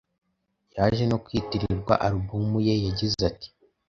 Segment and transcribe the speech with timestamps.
[0.75, 3.49] yaje no kwitirirwa Album ye yagize ati,